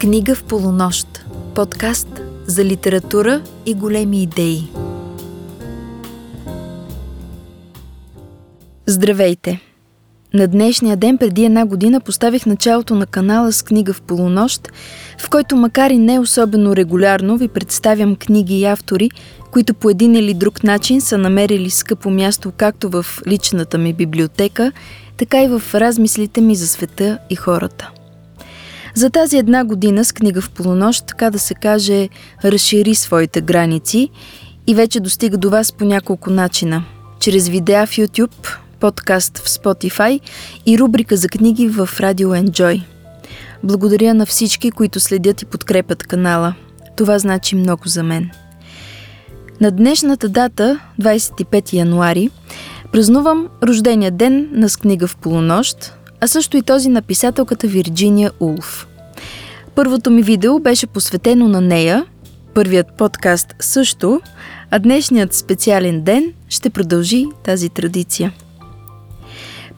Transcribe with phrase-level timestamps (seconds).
[0.00, 1.06] Книга в полунощ.
[1.54, 2.08] Подкаст
[2.46, 4.68] за литература и големи идеи.
[8.86, 9.60] Здравейте!
[10.34, 14.68] На днешния ден преди една година поставих началото на канала с книга в полунощ,
[15.18, 19.10] в който макар и не особено регулярно ви представям книги и автори,
[19.50, 24.72] които по един или друг начин са намерили скъпо място както в личната ми библиотека,
[25.16, 27.90] така и в размислите ми за света и хората.
[28.98, 32.08] За тази една година с книга в полунощ, така да се каже,
[32.44, 34.08] разшири своите граници
[34.66, 36.84] и вече достига до вас по няколко начина.
[37.20, 40.20] Чрез видеа в YouTube, подкаст в Spotify
[40.66, 42.82] и рубрика за книги в Radio Enjoy.
[43.62, 46.54] Благодаря на всички, които следят и подкрепят канала.
[46.96, 48.30] Това значи много за мен.
[49.60, 52.30] На днешната дата, 25 януари,
[52.92, 58.30] празнувам рождения ден на с книга в полунощ, а също и този на писателката Вирджиния
[58.40, 58.86] Улф.
[59.74, 62.04] Първото ми видео беше посветено на нея,
[62.54, 64.20] първият подкаст също,
[64.70, 68.32] а днешният специален ден ще продължи тази традиция.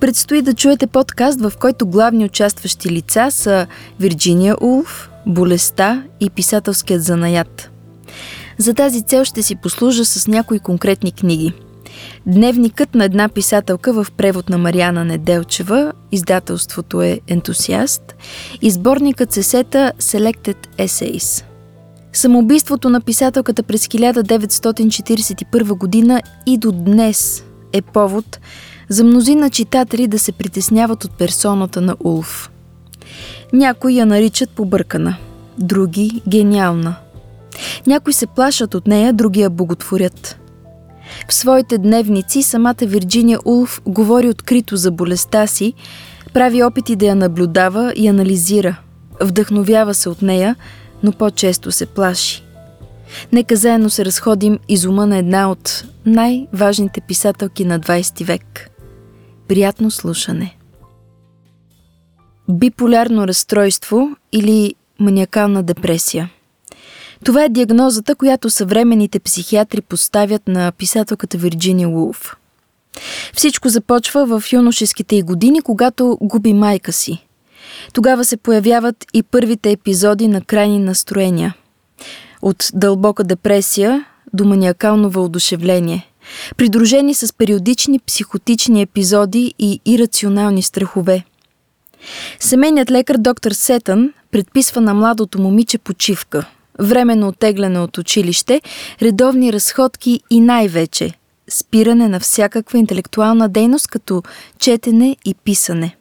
[0.00, 3.66] Предстои да чуете подкаст, в който главни участващи лица са
[4.00, 7.70] Вирджиния Улф, Болестта и писателският занаят.
[8.58, 11.52] За тази цел ще си послужа с някои конкретни книги–
[12.26, 18.14] Дневникът на една писателка в превод на Мариана Неделчева, издателството е Ентусиаст,
[18.62, 21.44] и сборникът се сета Selected Essays.
[22.12, 28.38] Самоубийството на писателката през 1941 година и до днес е повод
[28.88, 32.50] за мнозина читатели да се притесняват от персоната на Улф.
[33.52, 35.16] Някои я наричат побъркана,
[35.58, 36.96] други– гениална.
[37.86, 40.36] Някои се плашат от нея, други я боготворят–
[41.28, 45.74] в своите дневници самата Вирджиния Улф говори открито за болестта си,
[46.34, 48.76] прави опити да я наблюдава и анализира.
[49.20, 50.56] Вдъхновява се от нея,
[51.02, 52.44] но по-често се плаши.
[53.32, 58.70] Нека заедно се разходим из ума на една от най-важните писателки на 20 век.
[59.48, 60.56] Приятно слушане.
[62.48, 66.30] Биполярно разстройство или маниакална депресия–
[67.24, 72.36] това е диагнозата, която съвременните психиатри поставят на писателката Вирджиния Уолф.
[73.34, 77.26] Всичко започва в юношеските й години, когато губи майка си.
[77.92, 81.54] Тогава се появяват и първите епизоди на крайни настроения.
[82.42, 86.10] От дълбока депресия до маниакално въодушевление,
[86.56, 91.24] придружени с периодични психотични епизоди и ирационални страхове.
[92.38, 96.46] Семейният лекар доктор Сетън предписва на младото момиче почивка–
[96.80, 98.62] временно оттегляне от училище,
[99.02, 101.12] редовни разходки и най-вече
[101.50, 104.22] спиране на всякаква интелектуална дейност, като
[104.58, 105.96] четене и писане.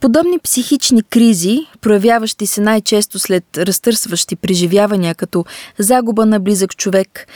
[0.00, 5.44] Подобни психични кризи, проявяващи се най-често след разтърсващи преживявания, като
[5.78, 7.26] загуба на близък човек,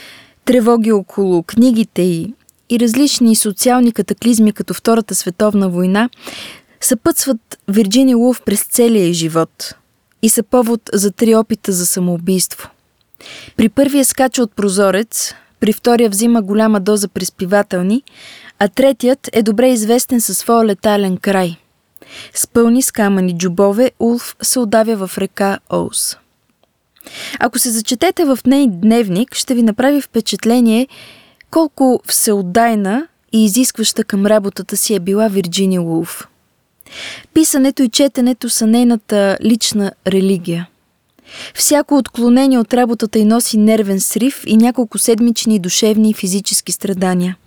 [0.45, 2.33] тревоги около книгите и,
[2.69, 6.09] и различни социални катаклизми, като Втората световна война,
[6.81, 9.75] съпътстват Вирджини Лув през целия живот–
[10.25, 12.69] и са повод за три опита за самоубийство.
[13.57, 18.03] При първия скача от прозорец, при втория взима голяма доза приспивателни,
[18.59, 21.55] а третият е добре известен със своя летален край.
[22.33, 26.17] С пълни с камъни джубове Улф се отдавя в река Оус.
[27.39, 30.87] Ако се зачетете в ней дневник, ще ви направи впечатление
[31.51, 36.27] колко всеотдайна и изискваща към работата си е била Вирджиния Улф–
[37.33, 40.67] Писането и четенето са нейната лична религия.
[41.53, 47.37] Всяко отклонение от работата й носи нервен срив и няколко седмични душевни и физически страдания.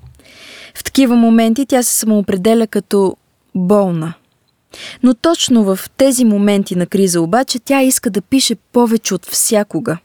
[0.74, 3.16] В такива моменти тя се самоопределя като
[3.54, 4.14] болна.
[5.02, 9.98] Но точно в тези моменти на криза обаче тя иска да пише повече от всякога.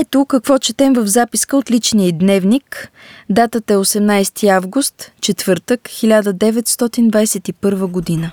[0.00, 2.92] Ето какво четем в записка от личния дневник.
[3.30, 8.30] Датата е 18 август, четвъртък, 1921 година.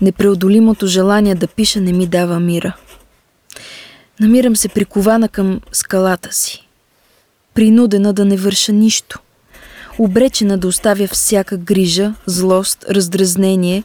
[0.00, 2.76] Непреодолимото желание да пиша не ми дава мира.
[4.20, 6.68] Намирам се прикована към скалата си.
[7.54, 9.20] Принудена да не върша нищо.
[9.98, 13.82] Обречена да оставя всяка грижа, злост, раздразнение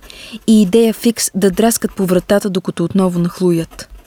[0.48, 3.99] и идея фикс да драскат по вратата, докато отново нахлуят.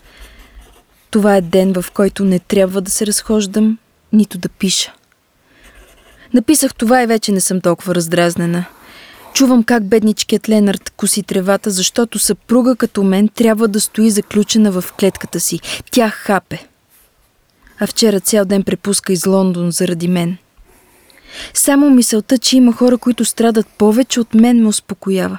[1.13, 3.79] Това е ден, в който не трябва да се разхождам,
[4.13, 4.93] нито да пиша.
[6.35, 8.65] Написах това и вече не съм толкова раздразнена.
[9.35, 14.85] Чувам как бедничкият Ленард коси тревата, защото съпруга като мен трябва да стои заключена в
[15.01, 15.61] клетката си.
[15.91, 16.67] Тя хапе.
[17.81, 20.37] А вчера цял ден препуска из Лондон заради мен.
[21.55, 25.39] Само мисълта, че има хора, които страдат повече от мен, ме успокоява.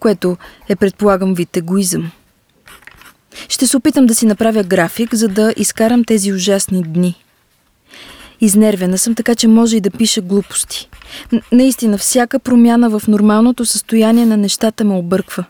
[0.00, 0.36] което
[0.68, 2.10] е предполагам вид егоизъм.
[3.48, 7.24] Ще се опитам да си направя график, за да изкарам тези ужасни дни.
[8.40, 10.88] Изнервена съм, така че може и да пиша глупости.
[11.52, 15.44] Наистина, всяка промяна в нормалното състояние на нещата ме обърква.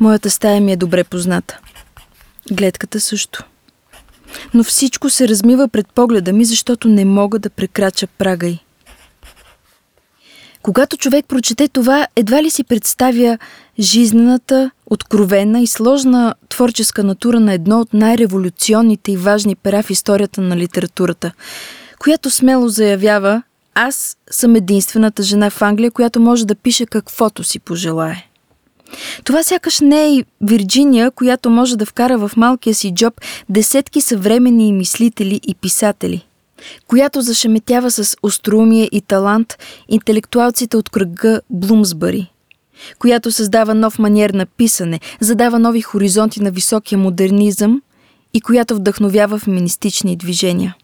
[0.00, 1.58] Моята стая ми е добре позната.
[2.52, 3.44] Гледката също.
[4.54, 8.58] Но всичко се размива пред погледа ми, защото не мога да прекрача прага й.
[10.62, 13.38] Когато човек прочете това, едва ли си представя
[13.78, 20.40] жизнената, откровена и сложна творческа натура на едно от най-революционните и важни пера в историята
[20.40, 21.32] на литературата,
[21.98, 23.42] която смело заявява
[23.74, 28.26] «Аз съм единствената жена в Англия, която може да пише каквото си пожелае».
[29.24, 34.00] Това сякаш не е и Вирджиния, която може да вкара в малкия си джоб десетки
[34.00, 36.26] съвремени мислители и писатели–
[36.86, 42.31] която зашеметява с остроумие и талант интелектуалците от кръга Блумсбъри,
[42.98, 47.82] която създава нов маниер на писане, задава нови хоризонти на високия модернизъм
[48.34, 50.76] и която вдъхновява феминистични движения.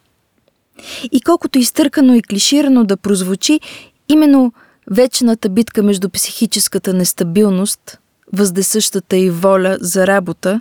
[1.13, 3.61] И колкото изтъркано и клиширано да прозвучи,
[4.09, 4.53] именно
[4.91, 7.99] вечната битка между психическата нестабилност,
[8.33, 10.61] въздесъщата и воля за работа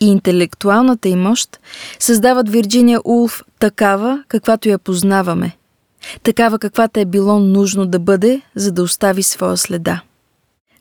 [0.00, 1.58] и интелектуалната й мощ
[1.98, 5.56] създават Вирджиния Улф такава, каквато я познаваме.
[6.22, 10.02] Такава, каквата е било нужно да бъде, за да остави своя следа.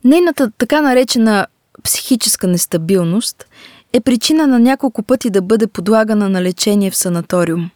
[0.05, 1.47] Нейната така наречена
[1.83, 3.45] психическа нестабилност
[3.93, 7.69] е причина на няколко пъти да бъде подлагана на лечение в санаториум.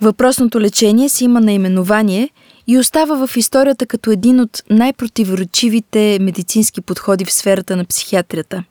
[0.00, 2.30] Въпросното лечение си има наименование
[2.66, 8.64] и остава в историята като един от най-противоречивите медицински подходи в сферата на психиатрията.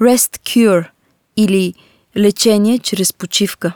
[0.00, 0.86] Rest Cure
[1.36, 1.74] или
[2.16, 3.72] лечение чрез почивка.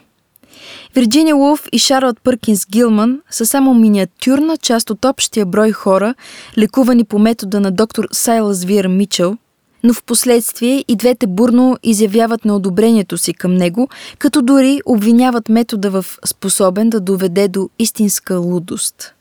[0.94, 6.14] Вирджиния Луф и Шарлот Пъркинс Гилман са само миниатюрна част от общия брой хора,
[6.58, 9.36] лекувани по метода на доктор Сайлас Вир Мичел,
[9.84, 13.88] но в последствие и двете бурно изявяват неодобрението си към него,
[14.18, 19.14] като дори обвиняват метода в способен да доведе до истинска лудост.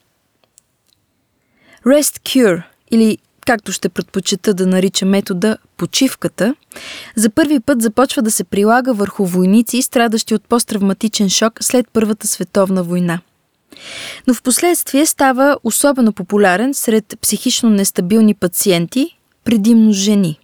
[1.85, 3.17] Rest Cure или
[3.47, 6.55] както ще предпочита да нарича метода почивката,
[7.15, 12.27] за първи път започва да се прилага върху войници, страдащи от посттравматичен шок след Първата
[12.27, 13.19] световна война.
[14.27, 20.39] Но в последствие става особено популярен сред психично нестабилни пациенти, предимно жени.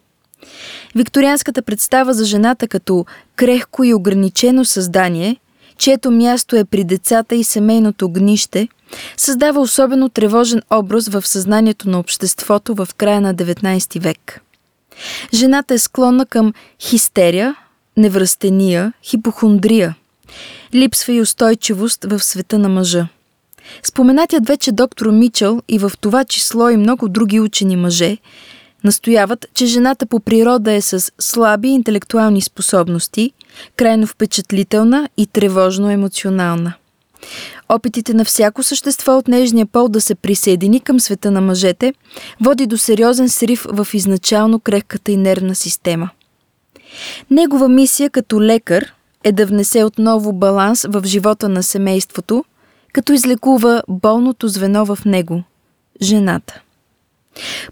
[0.95, 3.05] Викторианската представа за жената като
[3.35, 5.37] крехко и ограничено създание,
[5.77, 8.67] чието място е при децата и семейното огнище–
[9.17, 14.41] създава особено тревожен образ в съзнанието на обществото в края на 19 век.
[15.33, 17.55] Жената е склонна към хистерия,
[17.97, 19.95] невръстения, хипохондрия.
[20.73, 23.07] Липсва и устойчивост в света на мъжа.
[23.83, 28.17] Споменатият вече доктор Мичел и в това число и много други учени мъже
[28.83, 33.31] настояват, че жената по природа е с слаби интелектуални способности,
[33.75, 36.73] крайно впечатлителна и тревожно емоционална.
[37.69, 41.93] Опитите на всяко същество от нежния пол да се присъедини към света на мъжете
[42.41, 46.09] води до сериозен срив в изначално крехката и нервна система.
[47.31, 48.93] Негова мисия като лекар
[49.23, 52.45] е да внесе отново баланс в живота на семейството,
[52.93, 55.43] като излекува болното звено в него–
[56.01, 56.61] жената.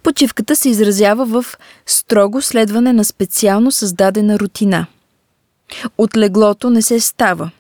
[0.04, 1.46] Почивката се изразява в
[1.86, 4.86] строго следване на специално създадена рутина.
[5.98, 7.52] От леглото не се става,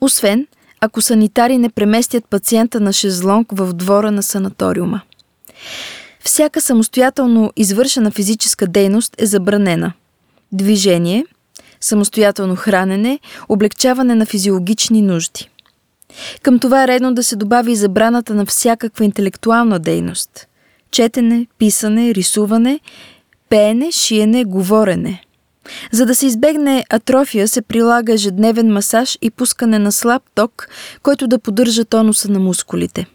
[0.00, 0.46] освен
[0.84, 5.00] ако санитари не преместят пациента на шезлонг в двора на санаториума.
[6.24, 9.92] Всяка самостоятелно извършена физическа дейност е забранена.
[10.52, 11.24] Движение,
[11.80, 15.50] самостоятелно хранене, облегчаване на физиологични нужди.
[16.42, 20.46] Към това е редно да се добави и забраната на всякаква интелектуална дейност–
[20.90, 22.80] четене, писане, рисуване,
[23.48, 25.22] пеене, шиене, говорене–
[25.92, 30.68] за да се избегне атрофия, се прилага ежедневен масаж и пускане на слаб ток,
[31.02, 33.06] който да поддържа тонуса на мускулите.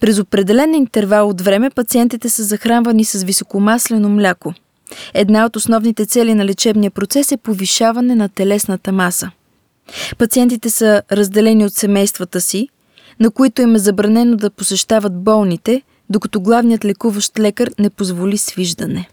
[0.00, 4.54] През определен интервал от време пациентите са захранвани с високомаслено мляко.
[5.14, 9.30] Една от основните цели на лечебния процес е повишаване на телесната маса.
[10.18, 12.68] Пациентите са разделени от семействата си,
[13.20, 19.08] на които им е забранено да посещават болните, докато главният лекуващ лекар не позволи свиждане.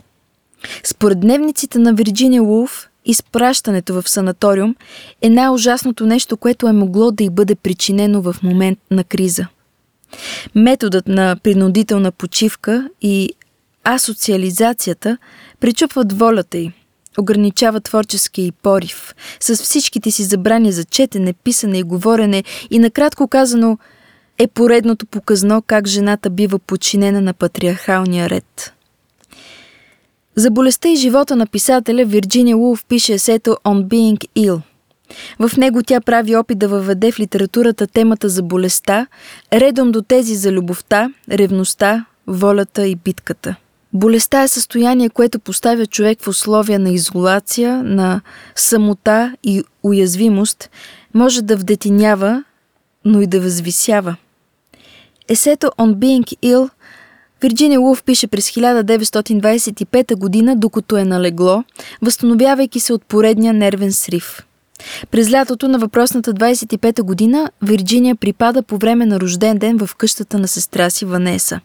[0.83, 4.75] Според дневниците на Вирджиния Уолф, изпращането в санаториум
[5.21, 9.47] е най-ужасното нещо, което е могло да й бъде причинено в момент на криза.
[10.55, 13.29] Методът на принудителна почивка и
[13.83, 15.17] асоциализацията
[15.59, 16.71] причупват волята й,
[17.19, 23.27] ограничава творческия и порив, с всичките си забрани за четене, писане и говорене и накратко
[23.27, 23.77] казано
[24.37, 28.73] е поредното показно как жената бива подчинена на патриархалния ред–
[30.37, 34.61] За болестта и живота на писателя Вирджиния Улф пише есето On Being Ill.
[35.39, 39.07] В него тя прави опит да въведе в литературата темата за болестта,
[39.53, 43.55] редом до тези за любовта, ревността, волята и битката.
[43.93, 48.21] Болестта е състояние, което поставя човек в условия на изолация, на
[48.55, 50.69] самота и уязвимост,
[51.13, 52.43] може да вдетинява,
[53.05, 54.15] но и да възвисява.
[55.29, 56.69] Есето On Being Ill
[57.41, 61.63] Вирджиния Лув пише през 1925 година, докато е налегло,
[62.01, 64.43] възстановявайки се от поредния нервен срив.
[65.11, 70.39] През лятото на въпросната 25-та година Вирджиния припада по време на рожден ден в къщата
[70.39, 71.59] на сестра си Ванеса.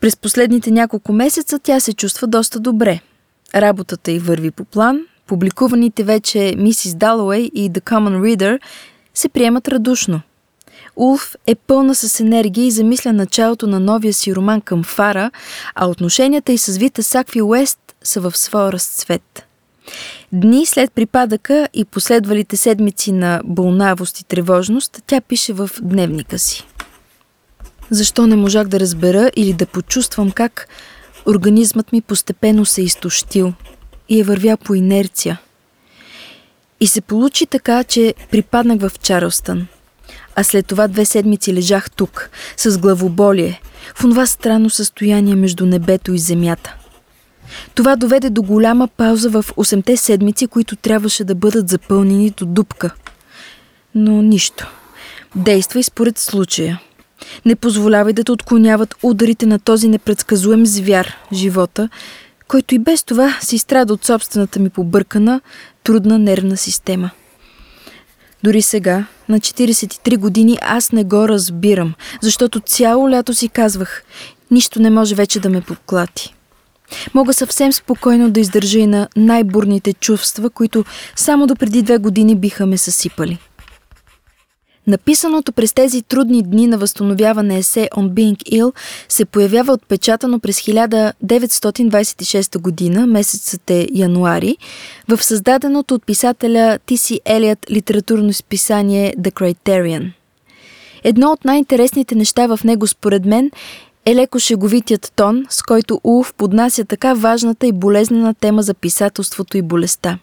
[0.00, 3.00] През последните няколко месеца тя се чувства доста добре.
[3.54, 8.58] Работата й върви по план, публикуваните вече Мисис Далуей и The Common Reader
[9.14, 10.20] се приемат радушно–
[10.96, 15.30] Улф е пълна с енергия и замисля началото на новия си роман към Фара,
[15.74, 19.46] а отношенията й с Вита Сакви Уест са в своя разцвет.
[20.32, 26.64] Дни след припадъка и последвалите седмици на болнавост и тревожност, тя пише в дневника си.
[27.90, 30.68] Защо не можах да разбера или да почувствам как
[31.26, 33.52] организмът ми постепенно се е изтощил
[34.08, 35.40] и е вървя по инерция.
[36.80, 39.66] И се получи така, че припаднах в Чарлстън–
[40.36, 43.60] а след това две седмици лежах тук, с главоболие,
[43.94, 46.74] в това странно състояние между небето и земята.
[47.74, 52.90] Това доведе до голяма пауза в 8 седмици, които трябваше да бъдат запълнени до дупка.
[53.94, 54.66] Но нищо.
[55.36, 56.80] Действай според случая.
[57.44, 61.88] Не позволявай да те отклоняват ударите на този непредсказуем звяр, живота,
[62.48, 65.40] който и без това си страда от собствената ми побъркана,
[65.84, 67.10] трудна нервна система.
[68.42, 74.02] Дори сега, на 43 години, аз не го разбирам, защото цяло лято си казвах,
[74.50, 76.34] нищо не може вече да ме подклати.
[77.14, 80.84] Мога съвсем спокойно да издържа и на най-бурните чувства, които
[81.16, 83.38] само до преди две години биха ме съсипали.
[84.86, 88.72] Написаното през тези трудни дни на възстановяване есе On Being Ill
[89.08, 94.56] се появява отпечатано през 1926 година, месецът е януари,
[95.08, 100.12] в създаденото от писателя Тиси Елият литературно списание The Criterion.
[101.04, 103.50] Едно от най-интересните неща в него според мен
[104.06, 109.56] е леко шеговитият тон, с който Улф поднася така важната и болезнена тема за писателството
[109.56, 110.18] и болестта.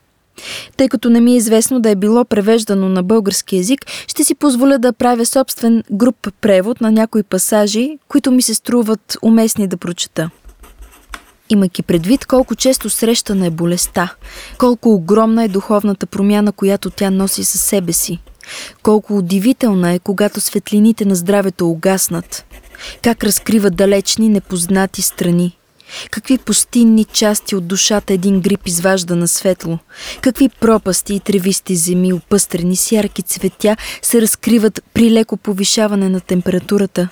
[0.77, 4.35] Тъй като не ми е известно да е било превеждано на български язик, ще си
[4.35, 9.77] позволя да правя собствен груп превод на някои пасажи, които ми се струват уместни да
[9.77, 10.29] прочета.
[11.49, 14.15] Имайки предвид колко често срещана е болестта,
[14.57, 18.19] колко огромна е духовната промяна, която тя носи със себе си,
[18.83, 22.45] колко удивителна е, когато светлините на здравето угаснат,
[23.03, 25.57] как разкрива далечни, непознати страни–
[26.11, 29.79] Какви пустинни части от душата един грип изважда на светло?
[30.21, 36.19] Какви пропасти и тревисти земи, опъстрени с ярки цветя, се разкриват при леко повишаване на
[36.19, 37.09] температурата?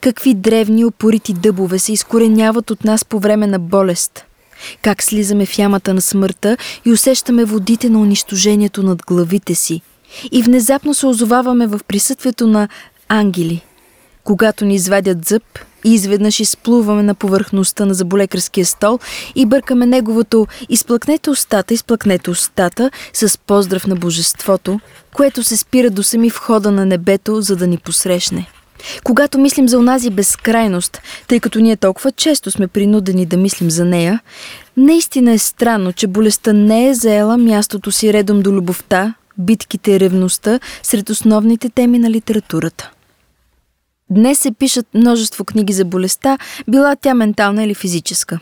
[0.00, 4.24] Какви древни опорити дъбове се изкореняват от нас по време на болест?
[4.82, 9.80] Как слизаме в ямата на смъртта и усещаме водите на унищожението над главите си?
[10.32, 12.68] И внезапно се озоваваме в присъствието на
[13.08, 13.64] ангели.
[14.24, 18.98] Когато ни извадят зъб, изведнъж изплуваме на повърхността на заболекарския стол
[19.34, 24.80] и бъркаме неговото «изплъкнете устата, изплъкнете устата» с поздрав на божеството,
[25.12, 28.46] което се спира до сами входа на небето, за да ни посрещне.
[29.04, 33.84] Когато мислим за онази безкрайност, тъй като ние толкова често сме принудени да мислим за
[33.84, 34.20] нея,
[34.76, 40.00] наистина е странно, че болестта не е заела мястото си редом до любовта, битките и
[40.00, 42.90] ревността сред основните теми на литературата.
[44.10, 46.38] Днес се пишат множество книги за болестта,
[46.68, 48.40] била тя ментална или физическа.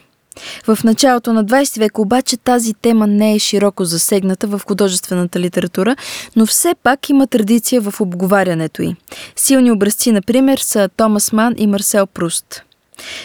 [0.66, 5.96] В началото на 20 век обаче тази тема не е широко засегната в художествената литература,
[6.36, 8.96] но все пак има традиция в обговарянето й.
[9.36, 12.62] Силни образци, например, са Томас Ман и Марсел Пруст.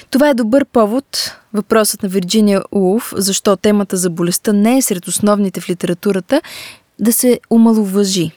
[0.09, 5.07] Това е добър повод, въпросът на Вирджиния Улф, защо темата за болестта не е сред
[5.07, 6.41] основните в литературата,
[6.99, 8.31] да се омалуважи.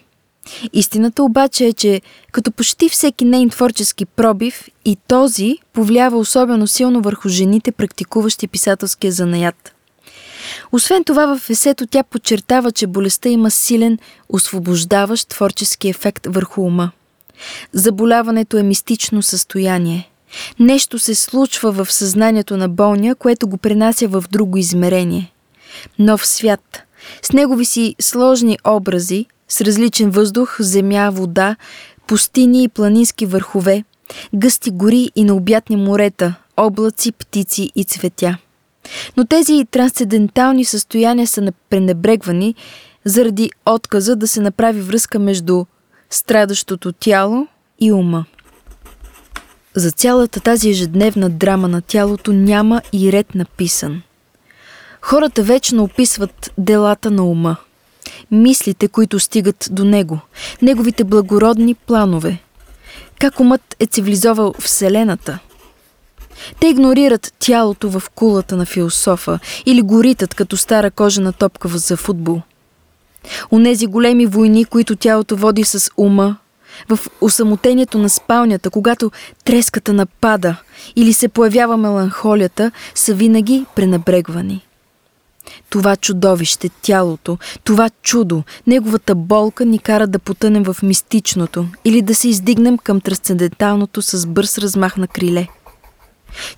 [0.72, 2.00] Истината обаче е, че
[2.32, 9.12] като почти всеки нейн творчески пробив и този повлиява особено силно върху жените, практикуващи писателския
[9.12, 9.74] занаят.
[10.72, 13.98] Освен това в есето тя подчертава, че болестта има силен,
[14.28, 16.90] освобождаващ творчески ефект върху ума.
[17.72, 20.10] Заболяването е мистично състояние.
[20.58, 25.32] Нещо се случва в съзнанието на болния, което го пренася в друго измерение.
[25.98, 26.82] Нов свят.
[27.22, 31.56] С негови си сложни образи, с различен въздух, земя, вода,
[32.06, 33.84] пустини и планински върхове,
[34.34, 38.38] гъсти гори и необятни морета, облаци, птици и цветя.
[39.16, 42.54] Но тези трансцендентални състояния са пренебрегвани
[43.04, 45.64] заради отказа да се направи връзка между
[46.10, 47.46] страдащото тяло
[47.80, 48.24] и ума.
[49.74, 54.02] За цялата тази ежедневна драма на тялото няма и ред написан.
[55.00, 57.56] Хората вечно описват делата на ума,
[58.30, 60.20] мислите, които стигат до него,
[60.62, 62.38] неговите благородни планове,
[63.18, 65.38] как умът е цивилизовал Вселената.
[66.60, 72.42] Те игнорират тялото в кулата на философа или горитат като стара кожена топка за футбол.
[73.52, 76.36] Онези големи войни, които тялото води с ума,
[76.88, 79.10] в усамотението на спалнята, когато
[79.44, 80.56] треската напада
[80.96, 84.66] или се появява меланхолията, са винаги пренабрегвани.
[85.74, 92.14] Това чудовище, тялото, това чудо, неговата болка ни кара да потънем в мистичното или да
[92.14, 95.48] се издигнем към трансценденталното с бърз размах на криле.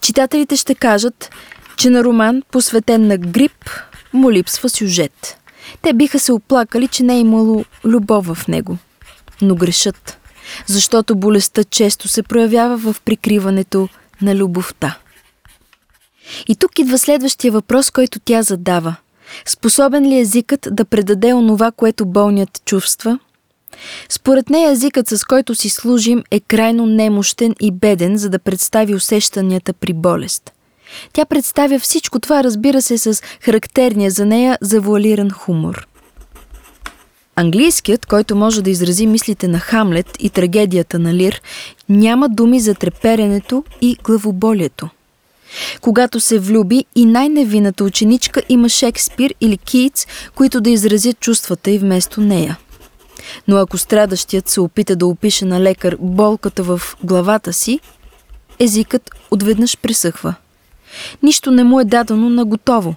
[0.01, 1.31] Читателите ще кажат,
[1.77, 3.71] че на роман, посветен на грип,
[4.13, 5.39] му липсва сюжет.
[5.83, 8.79] Те биха се оплакали, че не е имало любов в него.
[9.43, 10.19] Но грешат,
[10.67, 13.89] защото болестта често се проявява в прикриването
[14.23, 14.99] на любовта.
[16.49, 18.97] И тук идва следващия въпрос, който тя задава.
[19.47, 23.19] Способен ли езикът да предаде онова, което болният чувства?
[24.09, 28.95] Според нея езикът, с който си служим, е крайно немощен и беден, за да представи
[28.95, 30.53] усещанията при болест.
[31.13, 35.89] Тя представя всичко това, разбира се, с характерния за нея завуалиран хумор.
[37.37, 41.43] Английският, който може да изрази мислите на Хамлет и трагедията на Лир,
[41.89, 44.89] няма думи за треперенето и главоболието.
[45.81, 51.79] Когато се влюби и най-невината ученичка има Шекспир или Китс, които да изразят чувствата и
[51.79, 52.59] вместо нея.
[53.49, 57.81] Но ако страдащият се опита да опише на лекар болката в главата си,
[58.59, 60.35] езикът отведнъж пресъхва.
[61.23, 62.95] Нищо не му е дадено на готово.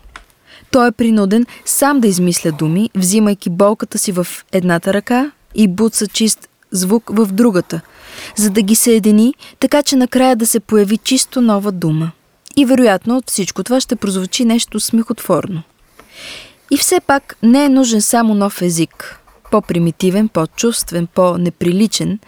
[0.71, 6.07] Той е принуден сам да измисля думи, взимайки болката си в едната ръка и буца
[6.07, 7.81] чист звук в другата,
[8.35, 12.11] за да ги съедини, така че накрая да се появи чисто нова дума.
[12.59, 15.63] И вероятно от всичко това ще прозвучи нещо смехотворно.
[16.71, 19.19] И все пак не е нужен само нов език,
[19.51, 22.19] по-примитивен, по-чувствен, по-неприличен,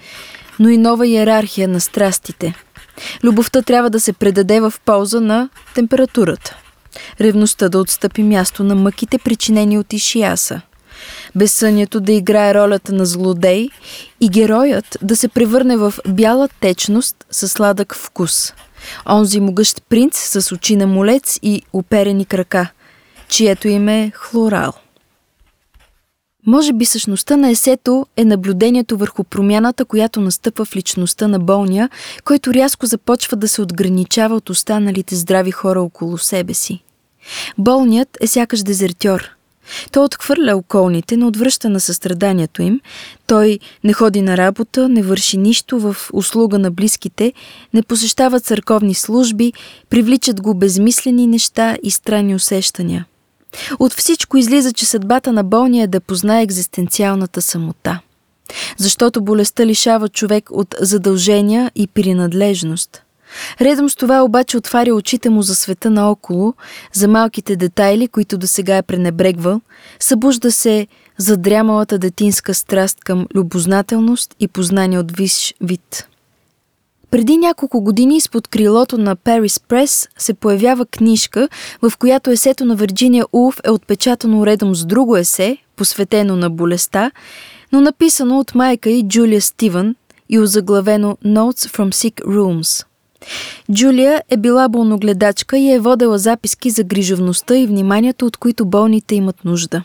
[0.60, 2.54] но и нова иерархия на страстите.
[3.24, 6.58] Любовта трябва да се предаде в полза на температурата.
[7.22, 10.62] Ревността да отстъпи място на мъките, причинени от Ишияса.
[11.36, 13.70] Безсънието да играе ролята на злодей
[14.22, 18.54] и героят да се превърне в бяла течност със сладък вкус–
[19.10, 22.72] Онзи могъщ принц с очи на молец и оперени крака,
[23.28, 24.74] чието име е Хлорал.
[26.48, 31.90] Може би същността на есето е наблюдението върху промяната, която настъпва в личността на болния,
[32.24, 36.84] който рязко започва да се отграничава от останалите здрави хора около себе си.
[37.58, 39.30] Болният е сякаш дезертьор–
[39.92, 42.80] той отхвърля околните, но отвръща на състраданието им.
[43.28, 47.34] Той не ходи на работа, не върши нищо в услуга на близките,
[47.74, 49.54] не посещава църковни служби,
[49.90, 53.06] привличат го безмислени неща и странни усещания.
[53.80, 58.00] От всичко излиза, че съдбата на болния е да познае екзистенциалната самота.
[58.78, 63.02] Защото болестта лишава човек от задължения и принадлежност–
[63.62, 66.54] Редом с това обаче отваря очите му за света наоколо,
[66.94, 69.62] за малките детайли, които до сега е пренебрегвал,
[70.00, 76.08] събужда се задрямалата детинска страст към любознателност и познание от висш вид.
[77.12, 81.50] Преди няколко години изпод крилото на Paris Press се появява книжка,
[81.82, 87.12] в която есето на Вирджиния Улф е отпечатано редом с друго есе, посветено на болестта,
[87.72, 89.96] но написано от майка и Джулия Стивън
[90.30, 92.86] и озаглавено Notes from Sick Rooms–
[93.72, 99.16] Джулия е била болногледачка и е водела записки за грижовността и вниманието, от които болните
[99.16, 99.84] имат нужда.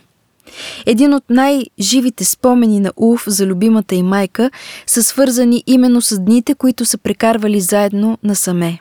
[0.86, 4.50] Един от най-живите спомени на Уф за любимата и майка
[4.86, 8.78] са свързани именно с дните, които са прекарвали заедно насаме.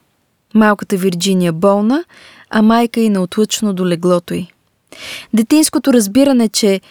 [0.54, 2.04] Малката Вирджиния болна,
[2.50, 4.48] а майка и неотлъчно до леглото й.
[5.34, 6.82] Детинското разбиране, че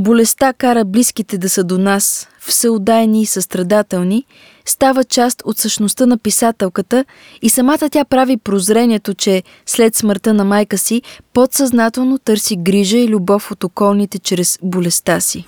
[0.00, 4.24] болестта кара близките да са до нас, всеудайни и състрадателни–
[4.70, 7.04] става част от същността на писателката
[7.42, 13.08] и самата тя прави прозрението, че след смъртта на майка си подсъзнателно търси грижа и
[13.08, 15.44] любов от околните чрез болестта си.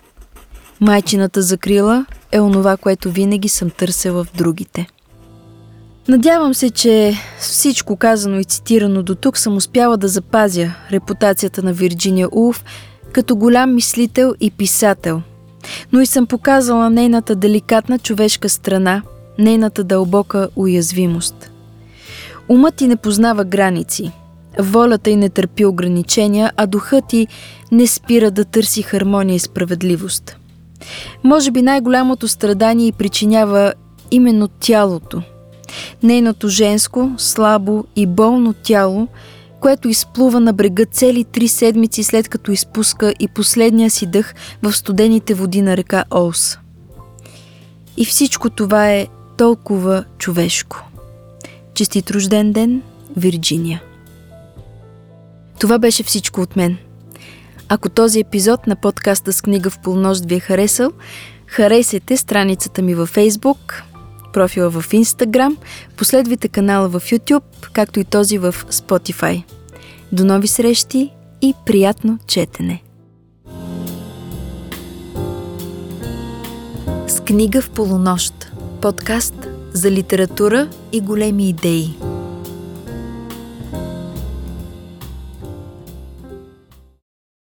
[0.80, 4.86] Майчината закрила е онова, което винаги съм търсила в другите.
[6.08, 11.72] Надявам се, че всичко казано и цитирано до тук съм успяла да запазя репутацията на
[11.72, 12.64] Вирджиния Улф
[13.12, 15.22] като голям мислител и писател–
[15.92, 19.02] но и съм показала нейната деликатна човешка страна,
[19.38, 21.50] нейната дълбока уязвимост.
[22.48, 24.12] Умът ти не познава граници.
[24.58, 27.26] Волята й не търпи ограничения, а духът й
[27.72, 30.36] не спира да търси хармония и справедливост.
[31.24, 33.74] Може би най-голямото страдание й причинява
[34.10, 35.22] именно тялото.
[36.02, 39.08] Нейното женско, слабо и болно тяло,
[39.62, 44.72] което изплува на брега цели три седмици след като изпуска и последния си дъх в
[44.72, 46.58] студените води на река Олс.
[47.96, 49.06] И всичко това е
[49.38, 50.88] толкова човешко.
[51.74, 52.82] Честит рожден ден,
[53.16, 53.82] Вирджиния!
[55.60, 56.76] Това беше всичко от мен.
[57.68, 60.92] Ако този епизод на подкаста с книга в полнощ ви е харесал,
[61.46, 63.82] харесайте страницата ми във Facebook,
[64.32, 65.56] профила в Instagram,
[65.96, 69.42] последвайте канала в YouTube, както и този в Spotify.
[70.12, 72.82] До нови срещи и приятно четене!
[77.08, 78.32] С книга в полунощ.
[78.80, 79.34] Подкаст
[79.72, 82.11] за литература и големи идеи.